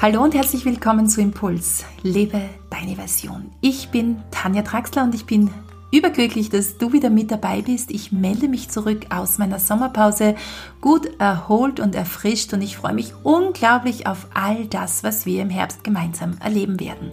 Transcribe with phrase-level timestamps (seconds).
[0.00, 1.84] Hallo und herzlich willkommen zu Impuls.
[2.04, 3.50] Lebe deine Version.
[3.60, 5.50] Ich bin Tanja Traxler und ich bin
[5.90, 7.90] überglücklich, dass du wieder mit dabei bist.
[7.90, 10.36] Ich melde mich zurück aus meiner Sommerpause,
[10.80, 15.50] gut erholt und erfrischt und ich freue mich unglaublich auf all das, was wir im
[15.50, 17.10] Herbst gemeinsam erleben werden.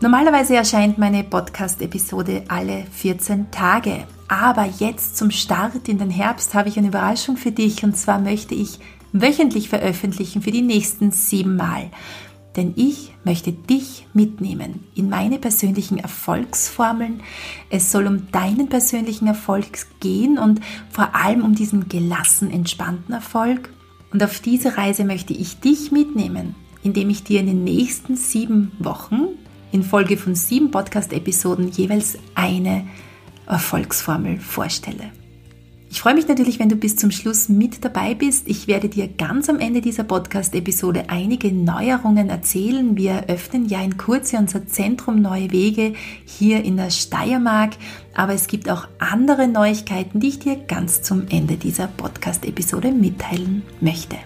[0.00, 6.68] Normalerweise erscheint meine Podcast-Episode alle 14 Tage, aber jetzt zum Start in den Herbst habe
[6.68, 8.80] ich eine Überraschung für dich und zwar möchte ich
[9.12, 11.90] wöchentlich veröffentlichen für die nächsten sieben Mal.
[12.56, 17.22] Denn ich möchte dich mitnehmen in meine persönlichen Erfolgsformeln.
[17.70, 23.70] Es soll um deinen persönlichen Erfolg gehen und vor allem um diesen gelassen, entspannten Erfolg.
[24.12, 28.72] Und auf diese Reise möchte ich dich mitnehmen, indem ich dir in den nächsten sieben
[28.78, 29.28] Wochen
[29.72, 32.86] in Folge von sieben Podcast-Episoden jeweils eine
[33.46, 35.21] Erfolgsformel vorstelle.
[35.92, 38.48] Ich freue mich natürlich, wenn du bis zum Schluss mit dabei bist.
[38.48, 42.96] Ich werde dir ganz am Ende dieser Podcast-Episode einige Neuerungen erzählen.
[42.96, 45.92] Wir öffnen ja in Kurze unser Zentrum Neue Wege
[46.24, 47.72] hier in der Steiermark.
[48.14, 53.60] Aber es gibt auch andere Neuigkeiten, die ich dir ganz zum Ende dieser Podcast-Episode mitteilen
[53.82, 54.16] möchte.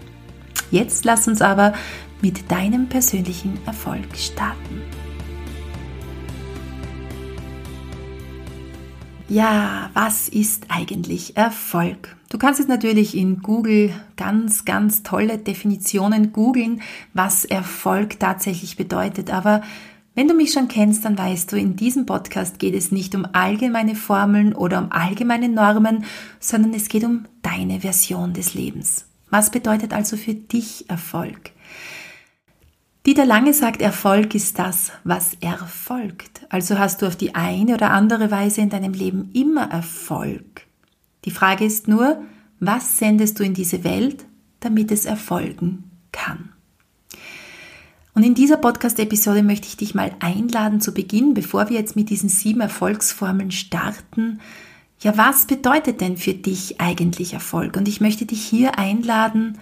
[0.70, 1.72] Jetzt lass uns aber
[2.22, 4.82] mit deinem persönlichen Erfolg starten.
[9.28, 12.16] Ja, was ist eigentlich Erfolg?
[12.30, 16.80] Du kannst es natürlich in Google ganz, ganz tolle Definitionen googeln,
[17.12, 19.32] was Erfolg tatsächlich bedeutet.
[19.32, 19.62] Aber
[20.14, 23.26] wenn du mich schon kennst, dann weißt du, in diesem Podcast geht es nicht um
[23.32, 26.04] allgemeine Formeln oder um allgemeine Normen,
[26.38, 29.06] sondern es geht um deine Version des Lebens.
[29.28, 31.50] Was bedeutet also für dich Erfolg?
[33.06, 36.44] Dieter Lange sagt, Erfolg ist das, was erfolgt.
[36.48, 40.62] Also hast du auf die eine oder andere Weise in deinem Leben immer Erfolg.
[41.24, 42.20] Die Frage ist nur,
[42.58, 44.26] was sendest du in diese Welt,
[44.58, 46.52] damit es erfolgen kann?
[48.12, 52.10] Und in dieser Podcast-Episode möchte ich dich mal einladen zu Beginn, bevor wir jetzt mit
[52.10, 54.40] diesen sieben Erfolgsformeln starten.
[54.98, 57.76] Ja, was bedeutet denn für dich eigentlich Erfolg?
[57.76, 59.58] Und ich möchte dich hier einladen,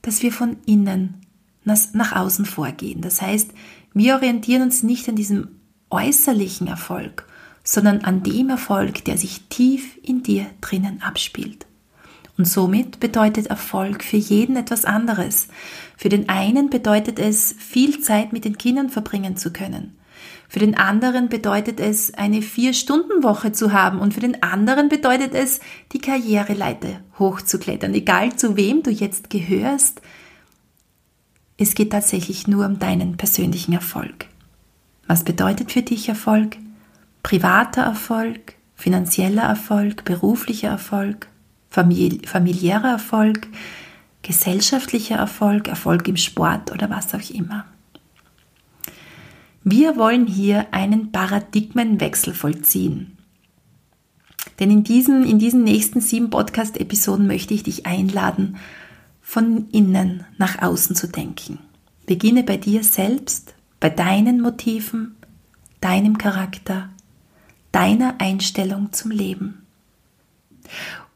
[0.00, 1.25] dass wir von innen
[1.66, 3.00] nach außen vorgehen.
[3.02, 3.50] Das heißt,
[3.92, 5.48] wir orientieren uns nicht an diesem
[5.90, 7.26] äußerlichen Erfolg,
[7.64, 11.66] sondern an dem Erfolg, der sich tief in dir drinnen abspielt.
[12.38, 15.48] Und somit bedeutet Erfolg für jeden etwas anderes.
[15.96, 19.96] Für den einen bedeutet es, viel Zeit mit den Kindern verbringen zu können.
[20.48, 25.60] Für den anderen bedeutet es, eine Vier-Stunden-Woche zu haben und für den anderen bedeutet es,
[25.92, 27.94] die Karriereleiter hochzuklettern.
[27.94, 30.00] Egal zu wem du jetzt gehörst,
[31.58, 34.26] es geht tatsächlich nur um deinen persönlichen Erfolg.
[35.06, 36.56] Was bedeutet für dich Erfolg?
[37.22, 41.28] Privater Erfolg, finanzieller Erfolg, beruflicher Erfolg,
[41.70, 43.48] familiärer Erfolg,
[44.22, 47.64] gesellschaftlicher Erfolg, Erfolg im Sport oder was auch immer.
[49.64, 53.16] Wir wollen hier einen Paradigmenwechsel vollziehen.
[54.58, 58.56] Denn in diesen, in diesen nächsten sieben Podcast-Episoden möchte ich dich einladen,
[59.28, 61.58] von innen nach außen zu denken.
[62.06, 65.16] Beginne bei dir selbst, bei deinen Motiven,
[65.80, 66.90] deinem Charakter,
[67.72, 69.66] deiner Einstellung zum Leben.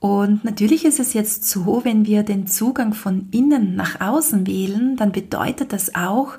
[0.01, 4.97] Und natürlich ist es jetzt so, wenn wir den Zugang von innen nach außen wählen,
[4.97, 6.33] dann bedeutet das auch,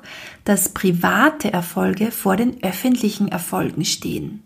[0.44, 4.44] dass private Erfolge vor den öffentlichen Erfolgen stehen.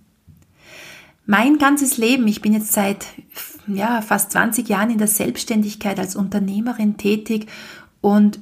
[1.26, 3.06] Mein ganzes Leben, ich bin jetzt seit
[3.66, 7.46] ja, fast 20 Jahren in der Selbstständigkeit als Unternehmerin tätig
[8.00, 8.38] und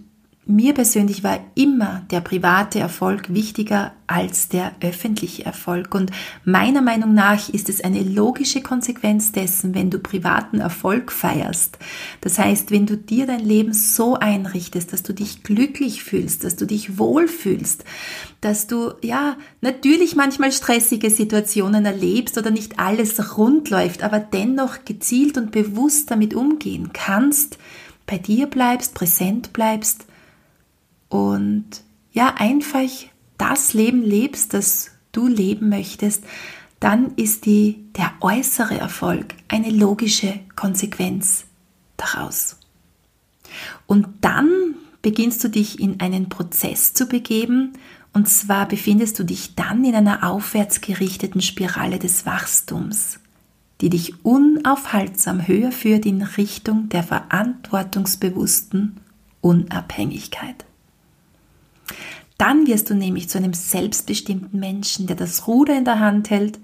[0.47, 5.94] mir persönlich war immer der private Erfolg wichtiger als der öffentliche Erfolg.
[5.94, 6.10] Und
[6.44, 11.78] meiner Meinung nach ist es eine logische Konsequenz dessen, wenn du privaten Erfolg feierst.
[12.21, 16.56] Das heißt, wenn du dir dein Leben so einrichtest, dass du dich glücklich fühlst, dass
[16.56, 17.84] du dich wohlfühlst,
[18.43, 24.84] dass du, ja, natürlich manchmal stressige Situationen erlebst oder nicht alles rund läuft, aber dennoch
[24.84, 27.56] gezielt und bewusst damit umgehen kannst,
[28.06, 30.05] bei dir bleibst, präsent bleibst,
[31.14, 31.64] und
[32.10, 32.90] ja, einfach
[33.38, 36.25] das Leben lebst, das du leben möchtest,
[36.81, 41.44] dann ist die, der äußere Erfolg eine logische Konsequenz
[41.96, 42.58] daraus.
[43.87, 47.75] Und dann beginnst du dich in einen Prozess zu begeben,
[48.12, 53.20] und zwar befindest du dich dann in einer aufwärts gerichteten Spirale des Wachstums,
[53.81, 58.96] die dich unaufhaltsam höher führt in Richtung der verantwortungsbewussten
[59.40, 60.64] Unabhängigkeit.
[62.38, 66.58] Dann wirst du nämlich zu einem selbstbestimmten Menschen, der das Ruder in der Hand hält.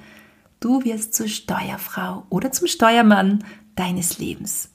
[0.58, 3.44] Du wirst zur Steuerfrau oder zum Steuermann
[3.76, 4.70] deines Lebens.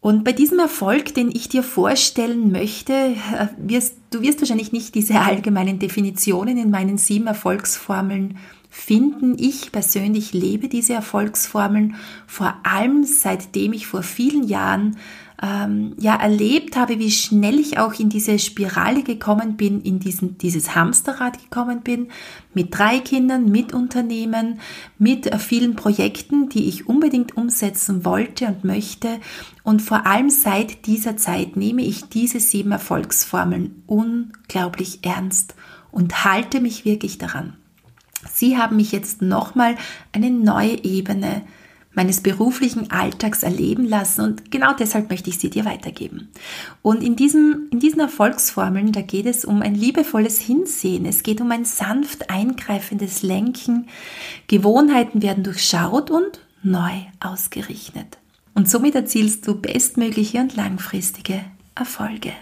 [0.00, 4.94] Und bei diesem Erfolg, den ich dir vorstellen möchte, äh, wirst, du wirst wahrscheinlich nicht
[4.94, 8.38] diese allgemeinen Definitionen in meinen sieben Erfolgsformeln
[8.70, 9.36] finden.
[9.38, 14.96] Ich persönlich lebe diese Erfolgsformeln vor allem seitdem ich vor vielen Jahren
[15.40, 20.36] ähm, ja erlebt habe, wie schnell ich auch in diese Spirale gekommen bin, in diesen,
[20.38, 22.08] dieses Hamsterrad gekommen bin,
[22.54, 24.60] mit drei Kindern, mit Unternehmen,
[24.98, 29.20] mit äh, vielen Projekten, die ich unbedingt umsetzen wollte und möchte.
[29.62, 35.54] Und vor allem seit dieser Zeit nehme ich diese sieben Erfolgsformeln unglaublich ernst
[35.92, 37.54] und halte mich wirklich daran.
[38.32, 39.76] Sie haben mich jetzt nochmal
[40.12, 41.42] eine neue Ebene
[41.98, 46.28] meines beruflichen Alltags erleben lassen und genau deshalb möchte ich sie dir weitergeben.
[46.80, 51.40] Und in, diesem, in diesen Erfolgsformeln, da geht es um ein liebevolles Hinsehen, es geht
[51.40, 53.88] um ein sanft eingreifendes Lenken,
[54.46, 58.18] Gewohnheiten werden durchschaut und neu ausgerichtet.
[58.54, 61.40] Und somit erzielst du bestmögliche und langfristige
[61.74, 62.32] Erfolge.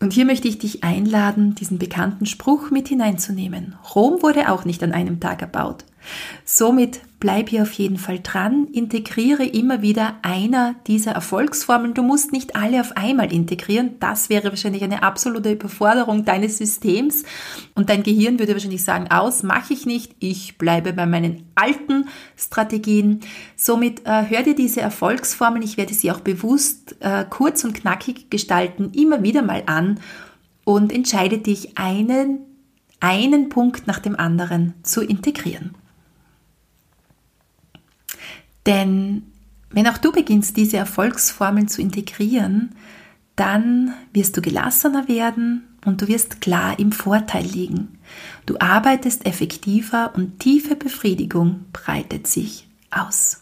[0.00, 3.76] Und hier möchte ich dich einladen, diesen bekannten Spruch mit hineinzunehmen.
[3.94, 5.86] Rom wurde auch nicht an einem Tag erbaut.
[6.44, 11.94] Somit bleib hier auf jeden Fall dran, integriere immer wieder einer dieser Erfolgsformeln.
[11.94, 13.92] Du musst nicht alle auf einmal integrieren.
[13.98, 17.22] Das wäre wahrscheinlich eine absolute Überforderung deines Systems.
[17.74, 20.14] Und dein Gehirn würde wahrscheinlich sagen, aus, mache ich nicht.
[20.18, 23.20] Ich bleibe bei meinen alten Strategien.
[23.56, 28.28] Somit äh, hör dir diese Erfolgsformeln, ich werde sie auch bewusst äh, kurz und knackig
[28.28, 29.98] gestalten, immer wieder mal an
[30.64, 32.40] und entscheide dich, einen,
[33.00, 35.74] einen Punkt nach dem anderen zu integrieren.
[38.66, 39.22] Denn
[39.70, 42.74] wenn auch du beginnst, diese Erfolgsformeln zu integrieren,
[43.36, 47.98] dann wirst du gelassener werden und du wirst klar im Vorteil liegen.
[48.46, 53.40] Du arbeitest effektiver und tiefe Befriedigung breitet sich aus.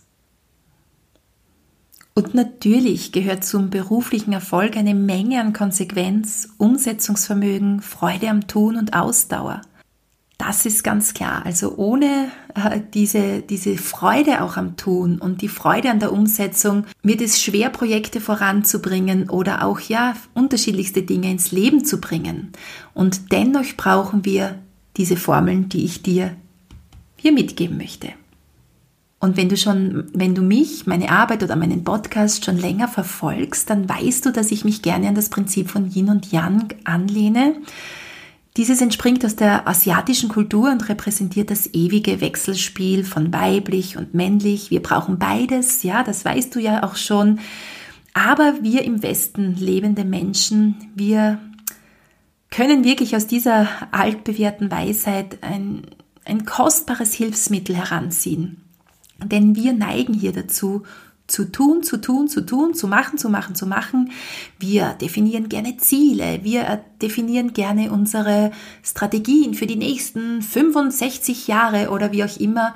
[2.15, 8.95] Und natürlich gehört zum beruflichen Erfolg eine Menge an Konsequenz, Umsetzungsvermögen, Freude am Tun und
[8.95, 9.63] Ausdauer.
[10.45, 11.47] Das ist ganz klar.
[11.47, 16.85] Also ohne äh, diese, diese Freude auch am Tun und die Freude an der Umsetzung
[17.01, 22.51] wird es schwer, Projekte voranzubringen oder auch ja unterschiedlichste Dinge ins Leben zu bringen.
[22.93, 24.59] Und dennoch brauchen wir
[24.97, 26.35] diese Formeln, die ich dir
[27.15, 28.09] hier mitgeben möchte.
[29.21, 33.71] Und wenn du schon, wenn du mich, meine Arbeit oder meinen Podcast schon länger verfolgst,
[33.71, 37.55] dann weißt du, dass ich mich gerne an das Prinzip von Yin und Yang anlehne.
[38.59, 44.71] Dieses entspringt aus der asiatischen Kultur und repräsentiert das ewige Wechselspiel von weiblich und männlich.
[44.71, 47.41] Wir brauchen beides, ja, das weißt du ja auch schon.
[48.13, 51.39] Aber wir im Westen lebende Menschen, wir
[52.51, 55.87] können wirklich aus dieser altbewährten Weisheit ein,
[56.27, 58.61] ein kostbares Hilfsmittel heranziehen.
[59.25, 60.83] Denn wir neigen hier dazu,
[61.27, 64.11] zu tun, zu tun, zu tun, zu machen, zu machen, zu machen.
[64.59, 68.53] Wir definieren gerne Ziele, wir definieren gerne unsere
[68.83, 72.75] Strategien für die nächsten 65 Jahre oder wie auch immer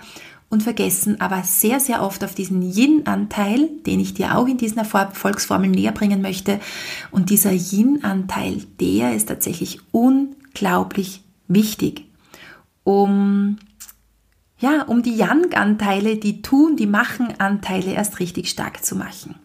[0.48, 4.78] und vergessen aber sehr, sehr oft auf diesen Yin-Anteil, den ich dir auch in diesen
[4.78, 6.60] Erfolgsformeln näher bringen möchte.
[7.10, 12.04] Und dieser Yin-Anteil, der ist tatsächlich unglaublich wichtig,
[12.84, 13.58] um
[14.58, 19.36] ja, um die Yang-Anteile, die Tun, die Machen-Anteile erst richtig stark zu machen.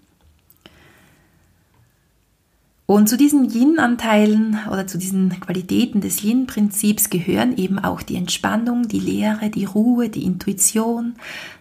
[2.86, 8.88] Und zu diesen Yin-Anteilen oder zu diesen Qualitäten des Yin-Prinzips gehören eben auch die Entspannung,
[8.88, 11.16] die Lehre, die Ruhe, die Intuition,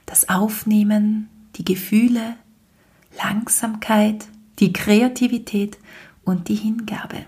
[0.06, 2.34] das Aufnehmen, die Gefühle,
[3.16, 4.26] Langsamkeit,
[4.58, 5.78] die Kreativität
[6.24, 7.26] und die Hingabe.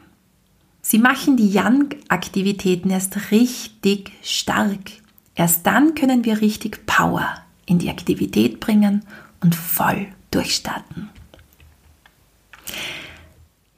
[0.81, 5.02] Sie machen die Yang-Aktivitäten erst richtig stark
[5.35, 7.27] Erst dann können wir richtig Power
[7.67, 9.05] in die Aktivität bringen
[9.41, 11.11] und voll durchstarten.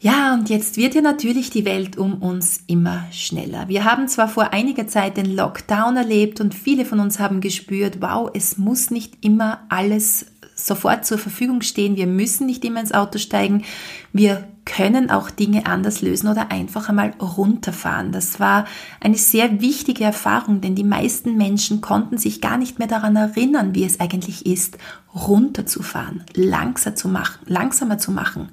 [0.01, 3.69] Ja, und jetzt wird ja natürlich die Welt um uns immer schneller.
[3.69, 8.03] Wir haben zwar vor einiger Zeit den Lockdown erlebt und viele von uns haben gespürt,
[8.03, 11.97] wow, es muss nicht immer alles sofort zur Verfügung stehen.
[11.97, 13.65] Wir müssen nicht immer ins Auto steigen.
[14.13, 18.13] Wir können auch Dinge anders lösen oder einfach einmal runterfahren.
[18.13, 18.67] Das war
[19.01, 23.75] eine sehr wichtige Erfahrung, denn die meisten Menschen konnten sich gar nicht mehr daran erinnern,
[23.75, 24.79] wie es eigentlich ist,
[25.15, 28.49] runterzufahren, langsamer zu machen, langsamer zu machen,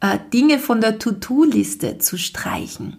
[0.00, 2.98] äh, Dinge von der To-Do-Liste zu streichen.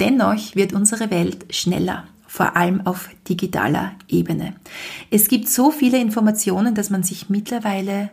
[0.00, 2.04] Dennoch wird unsere Welt schneller
[2.34, 4.56] vor allem auf digitaler Ebene.
[5.08, 8.10] Es gibt so viele Informationen, dass man sich mittlerweile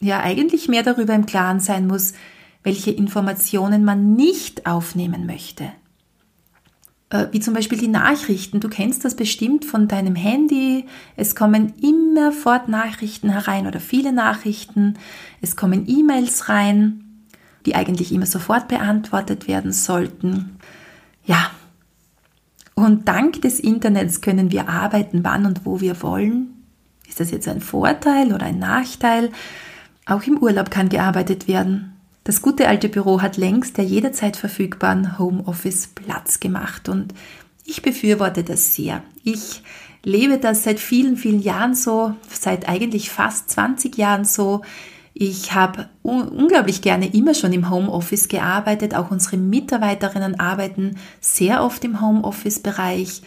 [0.00, 2.14] ja eigentlich mehr darüber im Klaren sein muss,
[2.62, 5.72] welche Informationen man nicht aufnehmen möchte.
[7.10, 8.60] äh, wie zum Beispiel die Nachrichten.
[8.60, 10.86] Du kennst das bestimmt von deinem Handy.
[11.16, 14.94] Es kommen immerfort Nachrichten herein oder viele Nachrichten.
[15.40, 17.26] Es kommen E-Mails rein,
[17.66, 20.56] die eigentlich immer sofort beantwortet werden sollten.
[21.24, 21.50] Ja.
[22.74, 26.64] Und dank des Internets können wir arbeiten, wann und wo wir wollen.
[27.06, 29.30] Ist das jetzt ein Vorteil oder ein Nachteil?
[30.10, 31.96] Auch im Urlaub kann gearbeitet werden.
[32.24, 37.14] Das gute alte Büro hat längst der jederzeit verfügbaren Homeoffice Platz gemacht und
[37.64, 39.04] ich befürworte das sehr.
[39.22, 39.62] Ich
[40.02, 44.62] lebe das seit vielen, vielen Jahren so, seit eigentlich fast 20 Jahren so.
[45.14, 48.96] Ich habe un unglaublich gerne immer schon im Homeoffice gearbeitet.
[48.96, 53.22] Auch unsere Mitarbeiterinnen arbeiten sehr oft im Homeoffice-Bereich.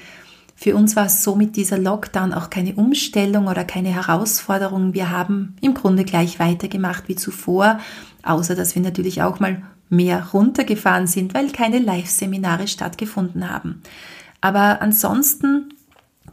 [0.63, 4.93] Für uns war es so mit dieser Lockdown auch keine Umstellung oder keine Herausforderung.
[4.93, 7.82] Wir haben im Grunde gleich weitergemacht wie zuvor,
[8.24, 13.82] außer dass wir natürlich auch mal mehr runtergefahren sind, weil keine Live-Seminare stattgefunden haben.
[14.39, 15.74] Aber ansonsten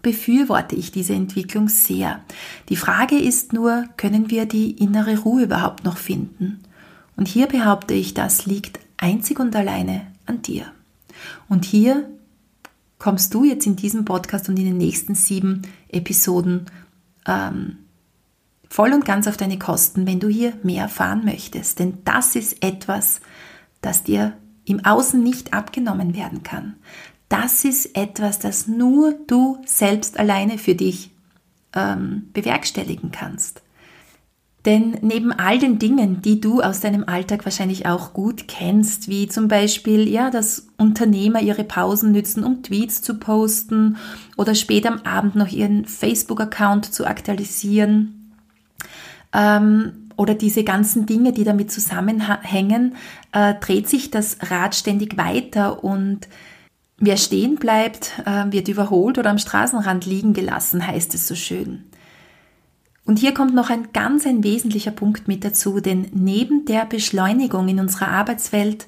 [0.01, 2.21] befürworte ich diese Entwicklung sehr.
[2.69, 6.61] Die Frage ist nur, können wir die innere Ruhe überhaupt noch finden?
[7.17, 10.67] Und hier behaupte ich, das liegt einzig und alleine an dir.
[11.49, 12.09] Und hier
[13.01, 16.67] kommst du jetzt in diesem Podcast und in den nächsten sieben Episoden
[17.27, 17.79] ähm,
[18.69, 21.81] voll und ganz auf deine Kosten, wenn du hier mehr erfahren möchtest.
[21.81, 23.21] Denn das ist etwas,
[23.81, 26.77] das dir im Außen nicht abgenommen werden kann.
[27.29, 31.11] Das ist etwas, das nur du selbst alleine für dich
[31.75, 33.63] ähm, bewerkstelligen kannst.
[34.67, 39.27] Denn neben all den Dingen, die du aus deinem Alltag wahrscheinlich auch gut kennst, wie
[39.27, 43.97] zum Beispiel, ja, dass Unternehmer ihre Pausen nützen, um Tweets zu posten
[44.37, 48.21] oder spät am Abend noch ihren Facebook-Account zu aktualisieren,
[49.33, 52.97] ähm, oder diese ganzen Dinge, die damit zusammenhängen,
[53.33, 56.29] äh, dreht sich das Rad ständig weiter und
[56.99, 61.85] wer stehen bleibt, äh, wird überholt oder am Straßenrand liegen gelassen, heißt es so schön.
[63.11, 67.67] Und hier kommt noch ein ganz ein wesentlicher Punkt mit dazu, denn neben der Beschleunigung
[67.67, 68.87] in unserer Arbeitswelt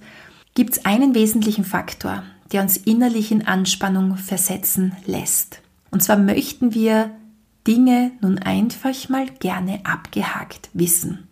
[0.55, 5.61] gibt es einen wesentlichen Faktor, der uns innerlich in Anspannung versetzen lässt.
[5.91, 7.11] Und zwar möchten wir
[7.67, 11.27] Dinge nun einfach mal gerne abgehakt wissen.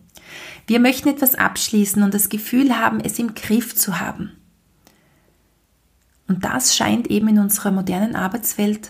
[0.67, 4.33] Wir möchten etwas abschließen und das Gefühl haben, es im Griff zu haben.
[6.27, 8.89] Und das scheint eben in unserer modernen Arbeitswelt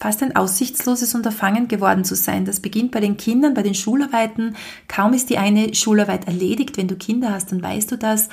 [0.00, 2.44] fast ein aussichtsloses Unterfangen geworden zu sein.
[2.44, 4.56] Das beginnt bei den Kindern, bei den Schularbeiten.
[4.86, 8.28] Kaum ist die eine Schularbeit erledigt, wenn du Kinder hast, dann weißt du das,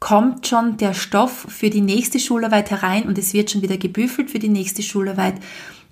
[0.00, 4.30] kommt schon der Stoff für die nächste Schularbeit herein und es wird schon wieder gebüffelt
[4.30, 5.36] für die nächste Schularbeit.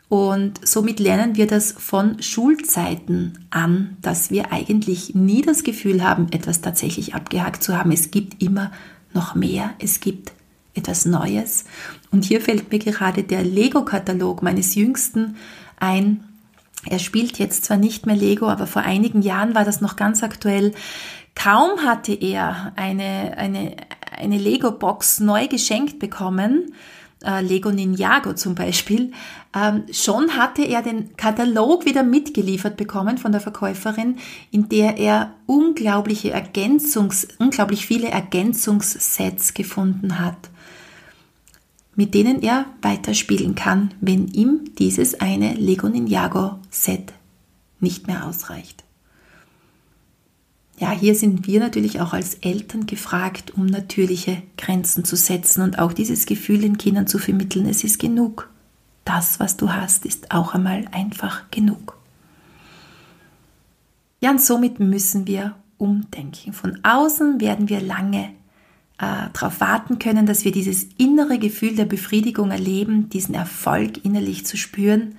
[0.08, 6.26] Und somit lernen wir das von Schulzeiten an, dass wir eigentlich nie das Gefühl haben,
[6.32, 7.90] etwas tatsächlich abgehakt zu haben.
[7.92, 8.70] Es gibt immer
[9.14, 9.70] noch mehr.
[9.78, 10.32] Es gibt
[10.74, 11.64] etwas Neues.
[12.10, 15.36] Und hier fällt mir gerade der Lego-Katalog meines Jüngsten
[15.78, 16.24] ein.
[16.86, 20.22] Er spielt jetzt zwar nicht mehr Lego, aber vor einigen Jahren war das noch ganz
[20.22, 20.72] aktuell.
[21.34, 23.76] Kaum hatte er eine, eine,
[24.16, 26.74] eine Lego-Box neu geschenkt bekommen,
[27.24, 29.12] äh, Lego Ninjago zum Beispiel,
[29.54, 34.18] ähm, schon hatte er den Katalog wieder mitgeliefert bekommen von der Verkäuferin,
[34.50, 40.50] in der er unglaubliche Ergänzungs, unglaublich viele Ergänzungssets gefunden hat
[41.94, 47.12] mit denen er weiterspielen kann, wenn ihm dieses eine Lego Ninjago Set
[47.80, 48.84] nicht mehr ausreicht.
[50.78, 55.78] Ja, hier sind wir natürlich auch als Eltern gefragt, um natürliche Grenzen zu setzen und
[55.78, 58.48] auch dieses Gefühl den Kindern zu vermitteln, es ist genug.
[59.04, 61.98] Das, was du hast, ist auch einmal einfach genug.
[64.20, 66.52] Ja, und somit müssen wir umdenken.
[66.52, 68.30] Von außen werden wir lange
[68.98, 74.46] äh, darauf warten können, dass wir dieses innere Gefühl der Befriedigung erleben, diesen Erfolg innerlich
[74.46, 75.16] zu spüren.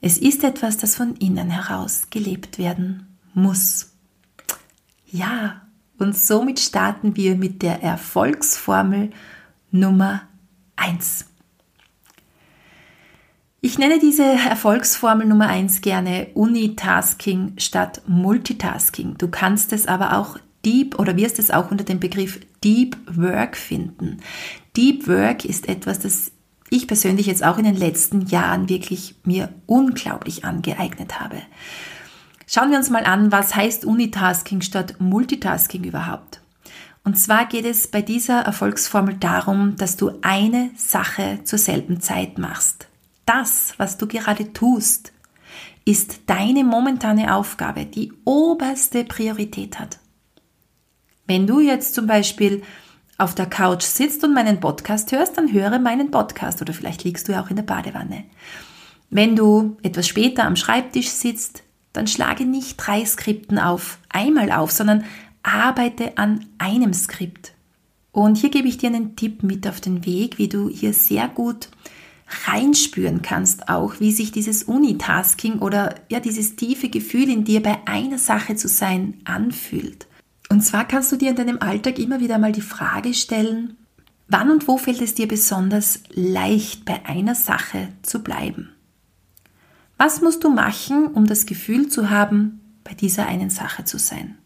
[0.00, 3.92] Es ist etwas, das von innen heraus gelebt werden muss.
[5.06, 5.62] Ja,
[5.98, 9.10] und somit starten wir mit der Erfolgsformel
[9.70, 10.22] Nummer
[10.76, 11.26] 1.
[13.60, 19.16] Ich nenne diese Erfolgsformel Nummer 1 gerne Unitasking statt Multitasking.
[19.18, 23.56] Du kannst es aber auch Deep oder wirst es auch unter dem Begriff Deep Work
[23.56, 24.18] finden.
[24.76, 26.32] Deep Work ist etwas, das
[26.70, 31.42] ich persönlich jetzt auch in den letzten Jahren wirklich mir unglaublich angeeignet habe.
[32.46, 36.40] Schauen wir uns mal an, was heißt Unitasking statt Multitasking überhaupt.
[37.04, 42.38] Und zwar geht es bei dieser Erfolgsformel darum, dass du eine Sache zur selben Zeit
[42.38, 42.88] machst.
[43.26, 45.12] Das, was du gerade tust,
[45.84, 49.98] ist deine momentane Aufgabe, die oberste Priorität hat.
[51.32, 52.60] Wenn du jetzt zum Beispiel
[53.16, 57.26] auf der Couch sitzt und meinen Podcast hörst, dann höre meinen Podcast oder vielleicht liegst
[57.26, 58.24] du ja auch in der Badewanne.
[59.08, 61.62] Wenn du etwas später am Schreibtisch sitzt,
[61.94, 65.04] dann schlage nicht drei Skripten auf einmal auf, sondern
[65.42, 67.54] arbeite an einem Skript.
[68.10, 71.28] Und hier gebe ich dir einen Tipp mit auf den Weg, wie du hier sehr
[71.28, 71.70] gut
[72.46, 77.78] reinspüren kannst, auch wie sich dieses Unitasking oder ja dieses tiefe Gefühl in dir bei
[77.86, 80.08] einer Sache zu sein anfühlt.
[80.52, 83.78] Und zwar kannst du dir in deinem Alltag immer wieder mal die Frage stellen,
[84.28, 88.68] wann und wo fällt es dir besonders leicht bei einer Sache zu bleiben?
[89.96, 94.36] Was musst du machen, um das Gefühl zu haben, bei dieser einen Sache zu sein?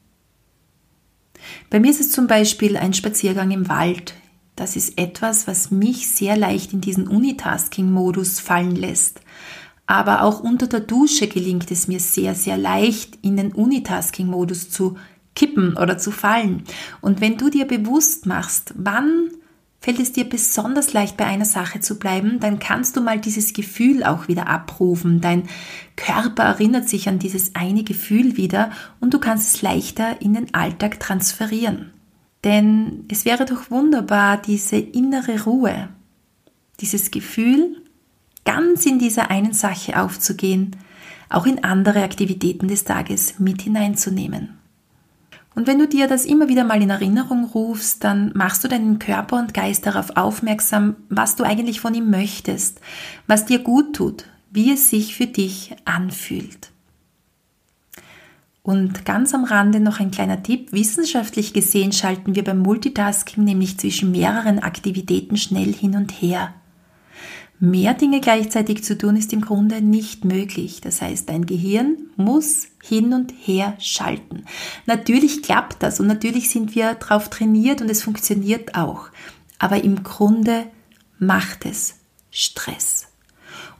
[1.71, 4.15] Bei mir ist es zum Beispiel ein Spaziergang im Wald.
[4.55, 9.23] Das ist etwas, was mich sehr leicht in diesen Unitasking-Modus fallen lässt.
[9.89, 14.97] Aber auch unter der Dusche gelingt es mir sehr, sehr leicht, in den Unitasking-Modus zu
[15.37, 16.65] kippen oder zu fallen.
[17.01, 19.31] Und wenn du dir bewusst machst, wann
[19.79, 23.53] fällt es dir besonders leicht bei einer Sache zu bleiben, dann kannst du mal dieses
[23.53, 25.21] Gefühl auch wieder abrufen.
[25.21, 25.45] Dein
[25.95, 30.53] Körper erinnert sich an dieses eine Gefühl wieder und du kannst es leichter in den
[30.55, 31.93] Alltag transferieren.
[32.43, 35.89] Denn es wäre doch wunderbar, diese innere Ruhe,
[36.81, 37.77] dieses Gefühl,
[38.45, 40.75] ganz in dieser einen Sache aufzugehen,
[41.29, 44.57] auch in andere Aktivitäten des Tages mit hineinzunehmen.
[45.57, 48.99] Und wenn du dir das immer wieder mal in Erinnerung rufst, dann machst du deinen
[48.99, 52.79] Körper und Geist darauf aufmerksam, was du eigentlich von ihm möchtest,
[53.27, 56.73] was dir gut tut, wie es sich für dich anfühlt.
[58.63, 60.73] Und ganz am Rande noch ein kleiner Tipp.
[60.73, 66.53] Wissenschaftlich gesehen schalten wir beim Multitasking nämlich zwischen mehreren Aktivitäten schnell hin und her.
[67.59, 70.83] Mehr Dinge gleichzeitig zu tun ist im Grunde nicht möglich.
[70.83, 74.45] Das heißt, dein Gehirn muss hin und her schalten.
[74.85, 79.09] Natürlich klappt das und natürlich sind wir darauf trainiert und es funktioniert auch.
[79.59, 80.67] Aber im Grunde
[81.19, 81.95] macht es
[82.31, 83.07] Stress.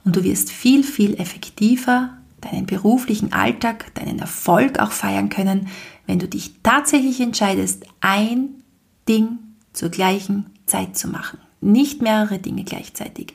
[0.03, 5.67] Und du wirst viel, viel effektiver deinen beruflichen Alltag, deinen Erfolg auch feiern können,
[6.07, 8.63] wenn du dich tatsächlich entscheidest, ein
[9.07, 9.37] Ding
[9.73, 13.33] zur gleichen Zeit zu machen nicht mehrere Dinge gleichzeitig.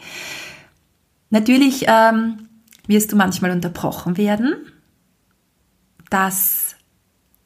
[1.30, 2.48] Natürlich ähm,
[2.86, 4.54] wirst du manchmal unterbrochen werden.
[6.10, 6.76] Das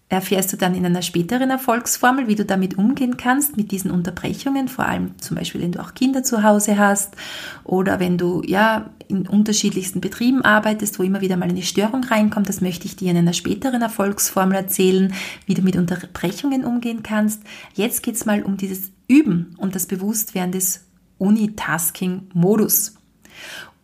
[0.09, 4.69] erfährst du dann in einer späteren Erfolgsformel, wie du damit umgehen kannst, mit diesen Unterbrechungen,
[4.69, 7.16] vor allem zum Beispiel, wenn du auch Kinder zu Hause hast
[7.64, 12.49] oder wenn du ja in unterschiedlichsten Betrieben arbeitest, wo immer wieder mal eine Störung reinkommt.
[12.49, 15.12] Das möchte ich dir in einer späteren Erfolgsformel erzählen,
[15.47, 17.42] wie du mit Unterbrechungen umgehen kannst.
[17.75, 20.85] Jetzt geht es mal um dieses Üben und das Bewusstwerden des
[21.19, 22.95] Unitasking-Modus.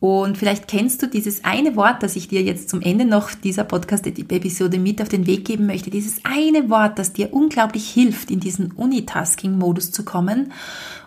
[0.03, 3.63] Und vielleicht kennst du dieses eine Wort, das ich dir jetzt zum Ende noch dieser
[3.63, 5.91] Podcast-Episode mit auf den Weg geben möchte.
[5.91, 10.51] Dieses eine Wort, das dir unglaublich hilft, in diesen Unitasking-Modus zu kommen.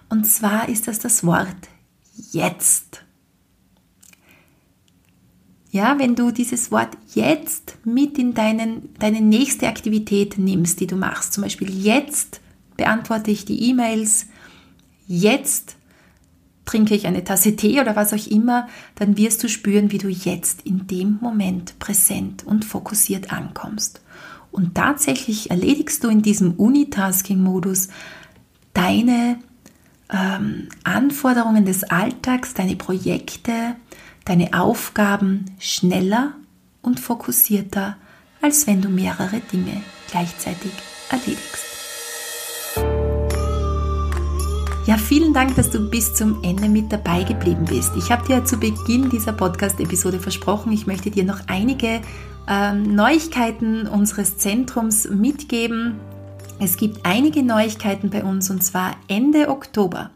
[0.08, 1.58] Und zwar ist das das Wort
[2.32, 3.04] jetzt.
[5.72, 10.96] Ja, wenn du dieses Wort jetzt mit in deinen, deine nächste Aktivität nimmst, die du
[10.96, 12.40] machst, zum Beispiel jetzt
[12.78, 14.28] beantworte ich die E-Mails,
[15.06, 15.76] jetzt
[16.66, 20.10] trinke ich eine Tasse Tee oder was auch immer, dann wirst du spüren, wie du
[20.10, 24.02] jetzt in dem Moment präsent und fokussiert ankommst.
[24.52, 27.90] Und tatsächlich erledigst du in diesem Unitasking-Modus
[28.74, 29.38] deine
[30.10, 33.76] ähm, Anforderungen des Alltags, deine Projekte,
[34.24, 36.36] deine Aufgaben schneller
[36.82, 37.98] und fokussierter,
[38.42, 40.72] als wenn du mehrere Dinge gleichzeitig
[41.10, 41.75] erledigst.
[44.86, 47.94] Ja, vielen Dank, dass du bis zum Ende mit dabei geblieben bist.
[47.98, 52.02] Ich habe dir zu Beginn dieser Podcast-Episode versprochen, ich möchte dir noch einige
[52.48, 56.00] ähm, Neuigkeiten unseres Zentrums mitgeben.
[56.60, 60.12] Es gibt einige Neuigkeiten bei uns und zwar Ende Oktober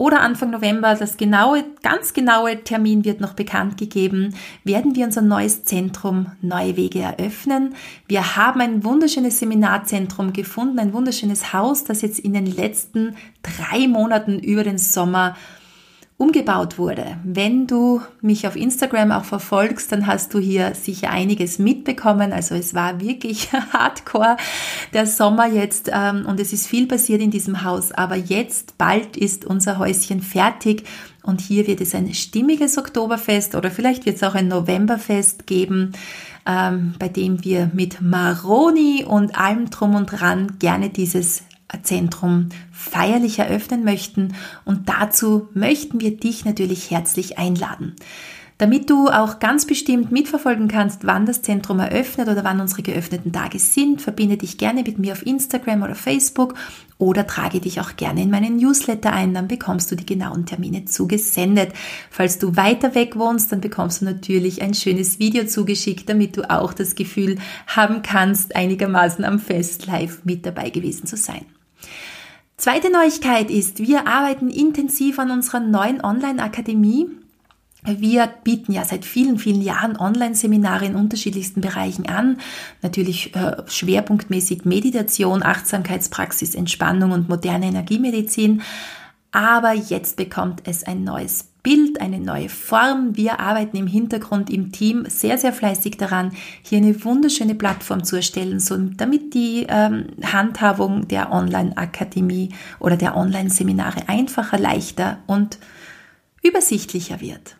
[0.00, 4.34] oder Anfang November, das genaue, ganz genaue Termin wird noch bekannt gegeben,
[4.64, 7.74] werden wir unser neues Zentrum Neue Wege eröffnen.
[8.08, 13.88] Wir haben ein wunderschönes Seminarzentrum gefunden, ein wunderschönes Haus, das jetzt in den letzten drei
[13.88, 15.36] Monaten über den Sommer
[16.20, 17.16] umgebaut wurde.
[17.24, 22.34] Wenn du mich auf Instagram auch verfolgst, dann hast du hier sicher einiges mitbekommen.
[22.34, 24.36] Also es war wirklich hardcore
[24.92, 27.90] der Sommer jetzt ähm, und es ist viel passiert in diesem Haus.
[27.90, 30.84] Aber jetzt bald ist unser Häuschen fertig
[31.22, 35.92] und hier wird es ein stimmiges Oktoberfest oder vielleicht wird es auch ein Novemberfest geben.
[36.46, 41.42] Ähm, bei dem wir mit Maroni und allem drum und dran gerne dieses
[41.82, 47.94] Zentrum feierlich eröffnen möchten und dazu möchten wir dich natürlich herzlich einladen.
[48.60, 53.32] Damit du auch ganz bestimmt mitverfolgen kannst, wann das Zentrum eröffnet oder wann unsere geöffneten
[53.32, 56.52] Tage sind, verbinde dich gerne mit mir auf Instagram oder Facebook
[56.98, 60.84] oder trage dich auch gerne in meinen Newsletter ein, dann bekommst du die genauen Termine
[60.84, 61.72] zugesendet.
[62.10, 66.50] Falls du weiter weg wohnst, dann bekommst du natürlich ein schönes Video zugeschickt, damit du
[66.50, 71.46] auch das Gefühl haben kannst, einigermaßen am Fest live mit dabei gewesen zu sein.
[72.56, 77.08] Zweite Neuigkeit ist, wir arbeiten intensiv an unserer neuen Online-Akademie.
[77.84, 82.36] Wir bieten ja seit vielen, vielen Jahren Online-Seminare in unterschiedlichsten Bereichen an.
[82.82, 88.60] Natürlich äh, schwerpunktmäßig Meditation, Achtsamkeitspraxis, Entspannung und moderne Energiemedizin.
[89.32, 93.16] Aber jetzt bekommt es ein neues Bild, eine neue Form.
[93.16, 98.16] Wir arbeiten im Hintergrund im Team sehr, sehr fleißig daran, hier eine wunderschöne Plattform zu
[98.16, 105.58] erstellen, so damit die ähm, Handhabung der Online-Akademie oder der Online-Seminare einfacher, leichter und
[106.42, 107.56] übersichtlicher wird.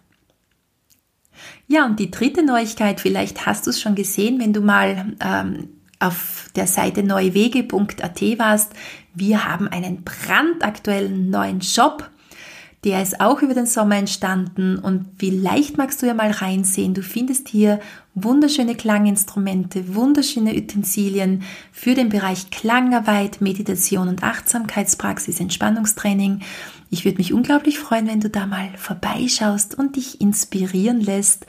[1.69, 5.69] Ja, und die dritte Neuigkeit, vielleicht hast du es schon gesehen, wenn du mal ähm,
[6.01, 8.73] auf der Seite neuewege.at warst.
[9.15, 12.11] Wir haben einen brandaktuellen neuen Shop.
[12.83, 16.95] Der ist auch über den Sommer entstanden und vielleicht magst du ja mal reinsehen.
[16.95, 17.79] Du findest hier
[18.15, 26.41] wunderschöne Klanginstrumente, wunderschöne Utensilien für den Bereich Klangarbeit, Meditation und Achtsamkeitspraxis, Entspannungstraining.
[26.89, 31.45] Ich würde mich unglaublich freuen, wenn du da mal vorbeischaust und dich inspirieren lässt,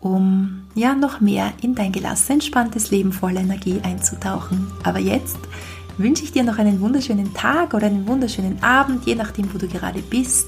[0.00, 4.66] um ja noch mehr in dein gelassen, entspanntes Leben voller Energie einzutauchen.
[4.82, 5.38] Aber jetzt
[5.98, 9.68] wünsche ich dir noch einen wunderschönen Tag oder einen wunderschönen Abend, je nachdem, wo du
[9.68, 10.46] gerade bist.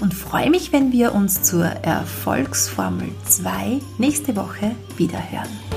[0.00, 5.71] Und freue mich, wenn wir uns zur Erfolgsformel 2 nächste Woche wieder hören.